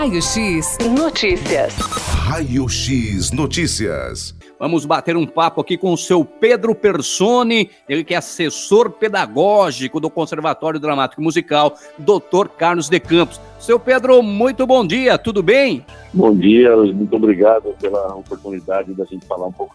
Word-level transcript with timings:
Raio 0.00 0.22
X 0.22 0.78
Notícias. 0.96 1.74
Raio 1.74 2.66
X 2.70 3.32
Notícias. 3.32 4.34
Vamos 4.58 4.86
bater 4.86 5.14
um 5.14 5.26
papo 5.26 5.60
aqui 5.60 5.76
com 5.76 5.92
o 5.92 5.98
seu 5.98 6.24
Pedro 6.24 6.74
Persone, 6.74 7.68
ele 7.86 8.02
que 8.02 8.14
é 8.14 8.16
assessor 8.16 8.92
pedagógico 8.92 10.00
do 10.00 10.08
Conservatório 10.08 10.80
Dramático 10.80 11.20
e 11.20 11.24
Musical, 11.24 11.74
Dr. 11.98 12.48
Carlos 12.56 12.88
de 12.88 12.98
Campos. 12.98 13.38
Seu 13.58 13.78
Pedro, 13.78 14.22
muito 14.22 14.66
bom 14.66 14.86
dia, 14.86 15.18
tudo 15.18 15.42
bem? 15.42 15.84
Bom 16.14 16.34
dia, 16.34 16.74
muito 16.78 17.14
obrigado 17.14 17.74
pela 17.78 18.14
oportunidade 18.14 18.94
da 18.94 19.04
gente 19.04 19.26
falar 19.26 19.48
um 19.48 19.52
pouco 19.52 19.74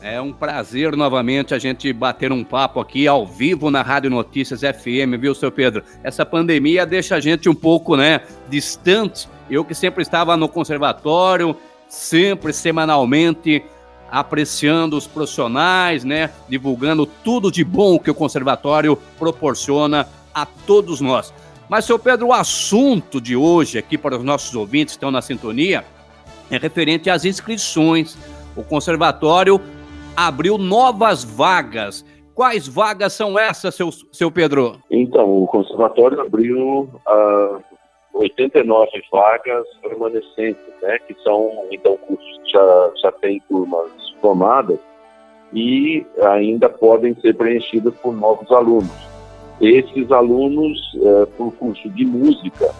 É 0.00 0.20
um 0.20 0.32
prazer 0.32 0.96
novamente 0.96 1.54
a 1.54 1.58
gente 1.58 1.92
bater 1.92 2.32
um 2.32 2.42
papo 2.42 2.80
aqui 2.80 3.06
ao 3.06 3.26
vivo 3.26 3.70
na 3.70 3.82
Rádio 3.82 4.10
Notícias 4.10 4.60
FM, 4.60 5.18
viu, 5.20 5.34
seu 5.34 5.50
Pedro? 5.50 5.82
Essa 6.02 6.24
pandemia 6.24 6.86
deixa 6.86 7.16
a 7.16 7.20
gente 7.20 7.48
um 7.48 7.54
pouco, 7.54 7.96
né, 7.96 8.22
distante. 8.48 9.28
Eu 9.50 9.64
que 9.64 9.74
sempre 9.74 10.02
estava 10.02 10.36
no 10.36 10.48
conservatório, 10.48 11.56
sempre 11.88 12.52
semanalmente 12.52 13.62
apreciando 14.10 14.96
os 14.96 15.06
profissionais, 15.06 16.04
né, 16.04 16.30
divulgando 16.48 17.06
tudo 17.06 17.50
de 17.50 17.64
bom 17.64 17.98
que 17.98 18.10
o 18.10 18.14
conservatório 18.14 18.96
proporciona 19.18 20.06
a 20.34 20.44
todos 20.44 21.00
nós. 21.00 21.32
Mas, 21.68 21.86
seu 21.86 21.98
Pedro, 21.98 22.26
o 22.26 22.32
assunto 22.32 23.20
de 23.20 23.34
hoje 23.34 23.78
aqui 23.78 23.96
para 23.96 24.16
os 24.16 24.22
nossos 24.22 24.54
ouvintes 24.54 24.94
que 24.94 24.98
estão 24.98 25.10
na 25.10 25.22
sintonia 25.22 25.84
é 26.50 26.58
referente 26.58 27.08
às 27.08 27.24
inscrições. 27.24 28.18
O 28.56 28.62
conservatório 28.62 29.60
abriu 30.16 30.58
novas 30.58 31.24
vagas. 31.24 32.04
Quais 32.34 32.66
vagas 32.66 33.12
são 33.12 33.38
essas, 33.38 33.74
seu, 33.74 33.90
seu 34.12 34.30
Pedro? 34.30 34.78
Então, 34.90 35.42
o 35.42 35.46
conservatório 35.46 36.20
abriu 36.20 36.88
uh, 37.06 37.62
89 38.14 38.90
vagas 39.10 39.66
permanecentes, 39.82 40.62
né, 40.80 40.98
que 41.06 41.14
são, 41.22 41.66
então, 41.70 41.96
cursos 41.96 42.40
que 42.44 42.52
já, 42.52 42.90
já 43.02 43.12
têm 43.12 43.40
turmas 43.48 43.90
formadas 44.20 44.78
e 45.52 46.06
ainda 46.22 46.68
podem 46.68 47.14
ser 47.20 47.34
preenchidas 47.34 47.94
por 47.96 48.14
novos 48.14 48.50
alunos. 48.50 48.90
Esses 49.60 50.10
alunos, 50.10 50.78
é, 50.96 51.26
por 51.36 51.52
curso 51.54 51.88
de 51.90 52.04
música, 52.04 52.74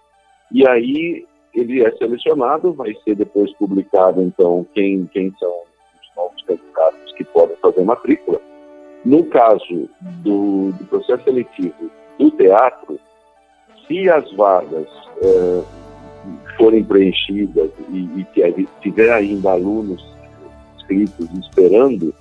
E 0.51 0.67
aí 0.67 1.25
ele 1.53 1.83
é 1.83 1.91
selecionado, 1.97 2.73
vai 2.73 2.93
ser 3.03 3.15
depois 3.15 3.51
publicado 3.55 4.21
então 4.21 4.65
quem 4.73 5.07
quem 5.07 5.33
são 5.39 5.49
os 5.49 6.15
novos 6.15 6.41
candidatos 6.43 7.13
que 7.13 7.23
podem 7.25 7.55
fazer 7.57 7.83
matrícula. 7.83 8.39
No 9.05 9.23
caso 9.25 9.87
do, 10.23 10.71
do 10.71 10.85
processo 10.85 11.23
seletivo 11.23 11.91
do 12.17 12.31
teatro, 12.31 12.99
se 13.87 14.09
as 14.09 14.31
vagas 14.33 14.87
uh, 15.21 15.63
forem 16.57 16.83
preenchidas 16.83 17.69
e, 17.89 18.25
e 18.25 18.67
tiver 18.81 19.13
ainda 19.13 19.51
alunos 19.51 20.03
inscritos 20.75 21.29
esperando, 21.39 22.13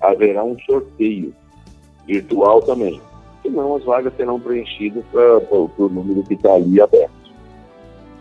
haverá 0.00 0.42
um 0.42 0.58
sorteio 0.60 1.34
virtual 2.06 2.62
também. 2.62 3.00
Senão 3.42 3.76
as 3.76 3.84
vagas 3.84 4.14
serão 4.16 4.40
preenchidas 4.40 5.04
para 5.12 5.38
o 5.50 5.88
número 5.88 6.22
que 6.22 6.34
está 6.34 6.54
ali 6.54 6.80
aberto. 6.80 7.12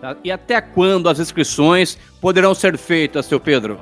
Tá. 0.02 0.18
E 0.24 0.32
até 0.32 0.60
quando 0.60 1.08
as 1.08 1.20
inscrições 1.20 1.98
poderão 2.20 2.56
ser 2.56 2.78
feitas, 2.78 3.28
seu 3.28 3.40
Pedro? 3.40 3.80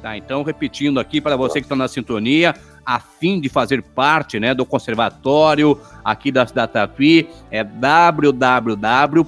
Tá, 0.00 0.16
então 0.16 0.42
repetindo 0.42 0.98
aqui 0.98 1.20
para 1.20 1.36
você 1.36 1.60
que 1.60 1.66
está 1.66 1.76
na 1.76 1.88
sintonia, 1.88 2.54
a 2.84 2.98
fim 2.98 3.38
de 3.38 3.48
fazer 3.50 3.82
parte 3.82 4.40
né, 4.40 4.54
do 4.54 4.64
conservatório 4.64 5.78
aqui 6.02 6.32
da, 6.32 6.44
da 6.44 6.66
Tatuí, 6.66 7.28
é 7.50 7.62
www 7.62 9.26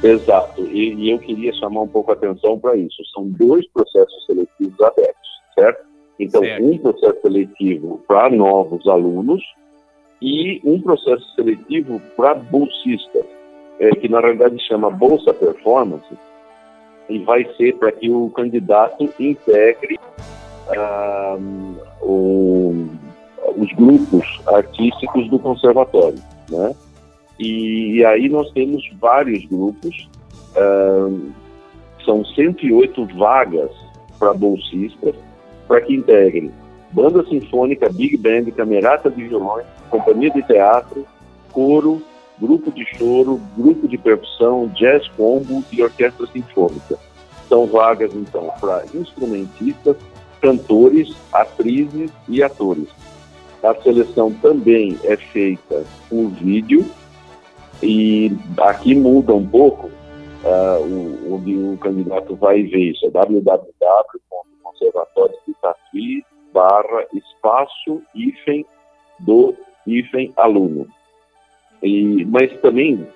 Exato, 0.03 0.63
e, 0.63 0.95
e, 0.95 1.11
eu 1.11 1.19
queria 1.19 1.53
chamar 1.55 1.83
um 1.83 1.89
pouco 1.89 2.13
a 2.13 2.15
atenção 2.15 2.59
para 2.59 2.77
isso. 2.77 3.03
São 3.13 3.29
dois 3.31 3.67
processos 3.73 4.27
seletivos 4.27 4.81
abertos, 4.81 5.29
certo? 5.55 5.87
Então, 6.19 6.41
certo. 6.41 6.65
um 6.65 6.79
processo 6.79 7.21
seletivo 7.23 8.01
para 8.07 8.31
novos 8.31 8.87
alunos 8.87 9.43
e 10.23 10.61
um 10.65 10.81
processo 10.81 11.25
seletivo 11.35 12.01
para 12.17 12.35
bolsistas, 12.35 13.25
é, 13.81 13.91
que 13.91 14.09
na 14.09 14.21
realidade 14.21 14.59
chama 14.67 14.91
Bolsa 14.91 15.33
Performance, 15.35 16.17
e 17.09 17.19
vai 17.21 17.45
ser 17.57 17.77
para 17.77 17.91
que 17.93 18.11
o 18.11 18.31
candidato 18.31 19.09
integre 19.19 19.99
ah, 20.77 21.37
o, 22.03 22.87
os 23.57 23.73
grupos 23.73 24.25
artísticos 24.47 25.29
do 25.31 25.39
conservatório, 25.39 26.19
né? 26.51 26.75
E, 27.39 28.05
aí 28.05 28.29
nós 28.29 28.51
temos 28.53 28.83
vários 29.01 29.45
grupos, 29.47 30.09
uh, 30.57 31.31
são 32.05 32.25
108 32.25 33.07
vagas 33.17 33.71
para 34.19 34.35
bolsistas, 34.35 35.15
para 35.67 35.81
que 35.81 35.95
integrem 35.95 36.51
banda 36.91 37.25
sinfônica, 37.27 37.89
big 37.91 38.17
band, 38.17 38.51
camerata 38.53 39.11
de 39.11 39.29
violões, 39.29 39.67
companhia 39.91 40.31
de 40.31 40.43
teatro, 40.43 41.07
coro, 41.53 42.03
grupo 42.41 42.71
de 42.71 42.85
choro, 42.97 43.41
grupo 43.57 43.89
de 43.89 43.99
percussão, 43.99 44.69
jazz 44.69 45.07
combo 45.09 45.63
e 45.73 45.83
orquestra 45.83 46.27
sinfônica. 46.27 46.99
São 47.49 47.67
vagas, 47.67 48.15
então, 48.15 48.51
para 48.61 48.85
instrumentistas, 48.95 49.97
cantores, 50.41 51.15
atrizes 51.33 52.11
e 52.29 52.43
atores. 52.43 52.89
A 53.63 53.75
seleção 53.83 54.33
também 54.35 54.97
é 55.03 55.17
feita 55.17 55.85
por 56.09 56.29
vídeo 56.29 56.87
e 57.83 58.31
aqui 58.61 58.95
muda 58.95 59.35
um 59.35 59.45
pouco 59.47 59.91
uh, 60.45 61.35
onde 61.35 61.57
o 61.57 61.77
candidato 61.79 62.37
vai 62.37 62.63
ver 62.63 62.93
isso, 62.93 63.05
é 63.07 63.11
www.conservatório 63.11 65.35
Tatuí 65.61 66.23
barra 66.53 67.05
espaço 67.13 68.01
hífen 68.15 68.65
do 69.21 69.55
hífen 69.87 70.33
aluno. 70.37 70.87
E, 71.83 72.25
mas 72.27 72.53
também 72.61 73.07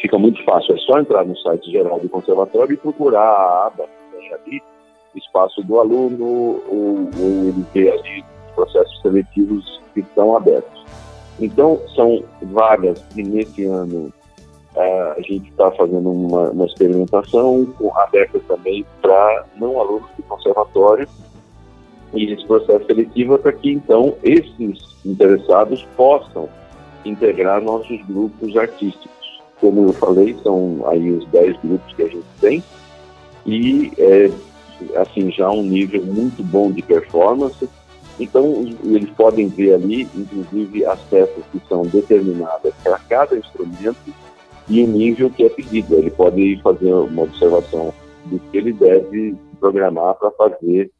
fica 0.00 0.18
muito 0.18 0.42
fácil, 0.44 0.74
é 0.74 0.78
só 0.78 0.98
entrar 0.98 1.24
no 1.24 1.36
site 1.38 1.70
geral 1.70 2.00
do 2.00 2.08
conservatório 2.08 2.74
e 2.74 2.76
procurar 2.76 3.20
a 3.20 3.66
aba 3.66 3.86
que 3.86 4.16
tem 4.16 4.34
ali, 4.34 4.62
espaço 5.14 5.62
do 5.62 5.78
aluno, 5.78 6.24
ou, 6.24 7.10
ou 7.18 7.48
ele 7.48 7.64
vê 7.74 7.90
ali 7.90 8.24
os 8.48 8.54
processos 8.54 9.00
seletivos 9.02 9.80
que 9.92 10.00
estão 10.00 10.36
abertos. 10.36 10.81
Então, 11.40 11.80
são 11.94 12.22
vagas 12.42 13.02
que 13.14 13.22
nesse 13.22 13.64
ano 13.64 14.12
uh, 14.76 15.12
a 15.16 15.20
gente 15.20 15.50
está 15.50 15.70
fazendo 15.72 16.10
uma, 16.10 16.50
uma 16.50 16.66
experimentação 16.66 17.66
com, 17.78 17.96
aberta 17.98 18.38
também 18.46 18.84
para 19.00 19.44
não 19.56 19.80
alunos 19.80 20.08
do 20.16 20.22
conservatório 20.24 21.08
e 22.14 22.32
esse 22.32 22.46
processo 22.46 22.84
seletivo 22.86 23.34
é 23.34 23.38
para 23.38 23.52
que 23.52 23.72
então 23.72 24.14
esses 24.22 24.78
interessados 25.04 25.86
possam 25.96 26.48
integrar 27.04 27.60
nossos 27.60 28.00
grupos 28.06 28.56
artísticos. 28.56 29.10
Como 29.60 29.88
eu 29.88 29.92
falei, 29.92 30.36
são 30.42 30.84
aí 30.86 31.10
os 31.10 31.26
10 31.28 31.56
grupos 31.64 31.94
que 31.94 32.02
a 32.02 32.08
gente 32.08 32.26
tem 32.40 32.62
e 33.46 33.92
é, 33.98 34.30
assim 34.96 35.30
já 35.32 35.50
um 35.50 35.62
nível 35.62 36.04
muito 36.04 36.42
bom 36.42 36.70
de 36.70 36.82
performance 36.82 37.68
então, 38.20 38.64
eles 38.84 39.10
podem 39.10 39.48
ver 39.48 39.74
ali, 39.74 40.08
inclusive, 40.14 40.84
as 40.84 41.00
peças 41.02 41.44
que 41.50 41.60
são 41.68 41.82
determinadas 41.82 42.74
para 42.82 42.98
cada 42.98 43.36
instrumento 43.36 43.96
e 44.68 44.82
o 44.82 44.86
nível 44.86 45.30
que 45.30 45.44
é 45.44 45.48
pedido. 45.48 45.94
Ele 45.96 46.10
pode 46.10 46.60
fazer 46.62 46.92
uma 46.92 47.22
observação 47.22 47.92
do 48.26 48.38
que 48.38 48.58
ele 48.58 48.72
deve 48.72 49.34
programar 49.58 50.14
para 50.14 50.30
fazer 50.32 50.90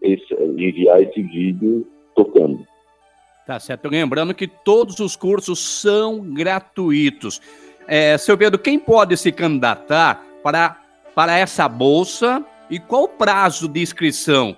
esse, 0.00 0.34
enviar 0.34 1.02
esse 1.02 1.22
vídeo 1.22 1.86
tocando. 2.14 2.66
Tá 3.46 3.58
certo. 3.58 3.88
Lembrando 3.88 4.34
que 4.34 4.46
todos 4.46 5.00
os 5.00 5.16
cursos 5.16 5.58
são 5.58 6.20
gratuitos. 6.20 7.40
É, 7.88 8.16
seu 8.16 8.38
Pedro, 8.38 8.58
quem 8.58 8.78
pode 8.78 9.16
se 9.16 9.32
candidatar 9.32 10.24
para, 10.42 10.78
para 11.14 11.36
essa 11.36 11.68
bolsa 11.68 12.44
e 12.70 12.78
qual 12.78 13.04
o 13.04 13.08
prazo 13.08 13.68
de 13.68 13.82
inscrição? 13.82 14.56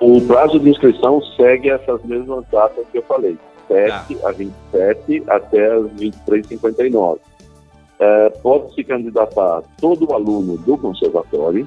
O 0.00 0.20
prazo 0.22 0.58
de 0.58 0.68
inscrição 0.68 1.22
segue 1.36 1.70
essas 1.70 2.02
mesmas 2.04 2.44
datas 2.50 2.84
que 2.90 2.98
eu 2.98 3.02
falei, 3.02 3.38
7 3.68 4.18
ah. 4.22 4.28
a 4.28 4.32
27 4.32 5.22
até 5.28 5.72
as 5.72 5.84
23h59. 5.92 7.18
É, 7.98 8.30
pode 8.42 8.74
se 8.74 8.82
candidatar 8.82 9.62
todo 9.80 10.12
aluno 10.12 10.58
do 10.58 10.76
conservatório 10.76 11.66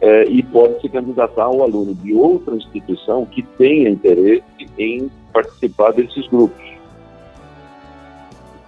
é, 0.00 0.24
e 0.24 0.42
pode 0.42 0.80
se 0.82 0.88
candidatar 0.88 1.48
o 1.48 1.62
aluno 1.62 1.94
de 1.94 2.12
outra 2.14 2.54
instituição 2.54 3.24
que 3.24 3.42
tenha 3.42 3.88
interesse 3.88 4.44
em 4.78 5.10
participar 5.32 5.92
desses 5.92 6.28
grupos. 6.28 6.64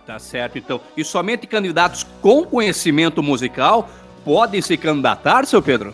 Tá 0.07 0.19
certo, 0.19 0.57
então. 0.57 0.81
E 0.97 1.05
somente 1.05 1.47
candidatos 1.47 2.05
com 2.23 2.43
conhecimento 2.43 3.23
musical 3.23 3.91
podem 4.25 4.63
se 4.63 4.77
candidatar, 4.79 5.45
seu 5.45 5.61
Pedro? 5.61 5.93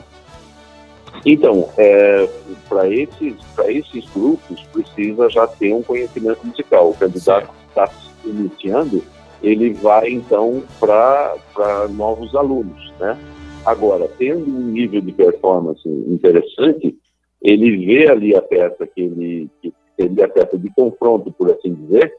Então, 1.24 1.68
é, 1.76 2.28
para 2.68 2.88
esses, 2.88 3.34
esses 3.66 4.04
grupos, 4.10 4.60
precisa 4.72 5.28
já 5.30 5.46
ter 5.46 5.72
um 5.72 5.82
conhecimento 5.82 6.46
musical. 6.46 6.90
O 6.90 6.94
candidato 6.94 7.48
que 7.48 7.68
está 7.68 7.86
se 7.86 8.28
iniciando, 8.28 9.02
ele 9.42 9.72
vai, 9.74 10.10
então, 10.10 10.62
para 10.78 11.88
novos 11.90 12.34
alunos, 12.34 12.92
né? 12.98 13.18
Agora, 13.64 14.08
tendo 14.18 14.44
um 14.44 14.70
nível 14.70 15.00
de 15.00 15.12
performance 15.12 15.88
interessante, 15.88 16.94
ele 17.40 17.84
vê 17.84 18.08
ali 18.08 18.36
a 18.36 18.42
peça 18.42 18.86
que 18.86 19.00
ele, 19.00 19.50
que 19.62 19.72
seria 19.98 20.26
a 20.26 20.28
peça 20.28 20.58
de 20.58 20.70
confronto, 20.74 21.32
por 21.32 21.50
assim 21.50 21.74
dizer, 21.74 22.14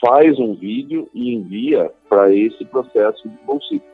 faz 0.00 0.38
um 0.38 0.54
vídeo 0.54 1.08
e 1.12 1.34
envia 1.34 1.90
para 2.08 2.34
esse 2.34 2.64
processo 2.64 3.28
de 3.28 3.36
bolsista. 3.44 3.86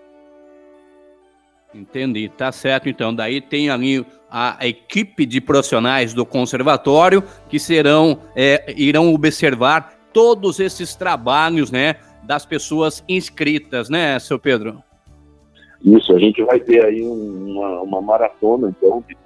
Entendi, 1.77 2.29
tá 2.29 2.51
certo. 2.51 2.89
Então, 2.89 3.15
daí 3.15 3.41
tem 3.41 3.69
ali 3.69 4.05
a 4.31 4.67
equipe 4.67 5.25
de 5.27 5.41
profissionais 5.41 6.13
do 6.15 6.25
conservatório 6.25 7.23
que 7.49 7.59
serão, 7.59 8.19
é, 8.35 8.75
irão 8.77 9.13
observar 9.15 9.95
todos 10.13 10.59
esses 10.59 10.97
trabalhos, 10.97 11.71
né, 11.71 11.97
das 12.23 12.47
pessoas 12.47 13.05
inscritas, 13.09 13.89
né, 13.89 14.19
seu 14.19 14.39
Pedro? 14.39 14.83
Isso, 15.85 16.13
a 16.15 16.19
gente 16.19 16.43
vai 16.43 16.59
ter 16.59 16.85
aí 16.85 17.03
uma, 17.03 17.83
uma 17.83 18.01
maratona, 18.01 18.75
então, 18.77 19.05
de 19.07 19.17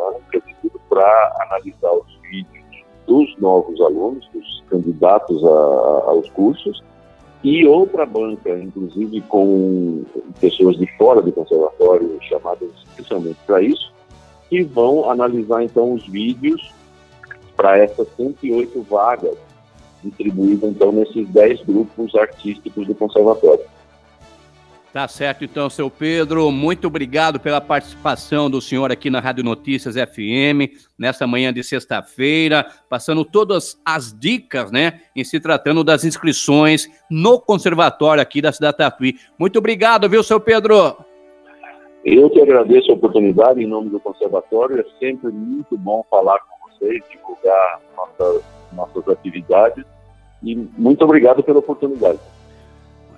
tudo 0.60 0.80
para 0.88 1.36
analisar 1.40 1.92
os 1.92 2.20
vídeos 2.22 2.64
dos 3.06 3.38
novos 3.38 3.80
alunos, 3.80 4.28
dos 4.34 4.64
candidatos 4.68 5.42
a, 5.44 5.48
aos 5.48 6.28
cursos, 6.30 6.82
e 7.42 7.66
outra 7.66 8.04
banca, 8.04 8.50
inclusive 8.58 9.20
com 9.22 10.04
pessoas 10.40 10.76
de 10.76 10.86
fora 10.96 11.22
do 11.22 11.32
conservatório, 11.32 12.18
chamadas 12.22 12.68
especialmente 12.90 13.38
para 13.46 13.62
isso, 13.62 13.92
que 14.48 14.62
vão 14.62 15.10
analisar 15.10 15.62
então 15.64 15.94
os 15.94 16.06
vídeos 16.06 16.72
para 17.56 17.78
essas 17.78 18.08
108 18.16 18.82
vagas 18.82 19.36
distribuídas 20.02 20.70
então 20.70 20.92
nesses 20.92 21.28
10 21.28 21.62
grupos 21.64 22.14
artísticos 22.14 22.86
do 22.86 22.94
conservatório. 22.94 23.64
Tá 24.92 25.06
certo, 25.06 25.44
então, 25.44 25.70
seu 25.70 25.88
Pedro. 25.88 26.50
Muito 26.50 26.88
obrigado 26.88 27.38
pela 27.38 27.60
participação 27.60 28.50
do 28.50 28.60
senhor 28.60 28.90
aqui 28.90 29.08
na 29.08 29.20
Rádio 29.20 29.44
Notícias 29.44 29.94
FM, 29.94 30.74
nessa 30.98 31.28
manhã 31.28 31.52
de 31.52 31.62
sexta-feira, 31.62 32.66
passando 32.88 33.24
todas 33.24 33.80
as 33.84 34.12
dicas, 34.12 34.72
né, 34.72 35.02
em 35.14 35.22
se 35.22 35.38
tratando 35.38 35.84
das 35.84 36.04
inscrições 36.04 36.88
no 37.08 37.40
conservatório 37.40 38.20
aqui 38.20 38.42
da 38.42 38.50
cidade 38.50 38.78
Tatuí. 38.78 39.14
Muito 39.38 39.60
obrigado, 39.60 40.08
viu, 40.08 40.24
seu 40.24 40.40
Pedro? 40.40 40.96
Eu 42.04 42.28
que 42.28 42.40
agradeço 42.40 42.90
a 42.90 42.94
oportunidade 42.94 43.62
em 43.62 43.68
nome 43.68 43.90
do 43.90 44.00
conservatório. 44.00 44.80
É 44.80 44.84
sempre 44.98 45.30
muito 45.30 45.78
bom 45.78 46.04
falar 46.10 46.40
com 46.40 46.68
vocês, 46.68 47.00
divulgar 47.08 47.80
nossas, 47.96 48.42
nossas 48.72 49.08
atividades. 49.08 49.84
E 50.42 50.56
muito 50.76 51.04
obrigado 51.04 51.44
pela 51.44 51.60
oportunidade. 51.60 52.18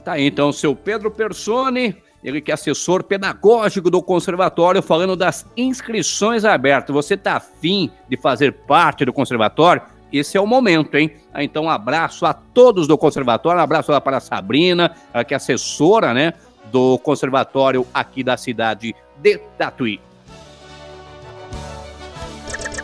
Tá 0.05 0.13
aí 0.13 0.27
então 0.27 0.49
o 0.49 0.53
seu 0.53 0.75
Pedro 0.75 1.11
Persone, 1.11 1.97
ele 2.25 2.41
que 2.41 2.51
é 2.51 2.55
assessor 2.55 3.05
pedagógico 3.05 3.91
do 3.91 4.03
conservatório, 4.03 4.83
falando 4.83 5.15
das 5.15 5.47
inscrições 5.57 6.45
abertas. 6.45 6.93
Você 6.93 7.17
tá 7.17 7.37
afim 7.37 7.91
de 8.09 8.17
fazer 8.17 8.53
parte 8.53 9.05
do 9.05 9.13
conservatório? 9.13 9.83
Esse 10.13 10.37
é 10.37 10.41
o 10.41 10.47
momento, 10.47 10.97
hein? 10.97 11.11
Ah, 11.33 11.43
então, 11.43 11.65
um 11.65 11.71
abraço 11.71 12.27
a 12.27 12.35
todos 12.35 12.87
do 12.87 12.99
conservatório, 12.99 13.61
um 13.61 13.65
abraço 13.65 13.91
lá 13.91 14.01
para 14.01 14.19
a 14.19 14.21
Sabrina, 14.21 14.95
que 15.27 15.33
é 15.33 15.37
assessora, 15.37 16.13
né, 16.13 16.35
do 16.71 16.99
conservatório 16.99 17.87
aqui 17.95 18.23
da 18.23 18.37
cidade 18.37 18.95
de 19.23 19.39
Tatuí. 19.57 20.01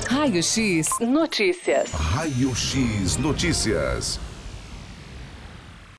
Raio 0.08 0.42
X 0.42 0.88
Notícias. 1.00 1.90
Raio 1.92 2.54
X 2.56 3.18
Notícias. 3.18 4.18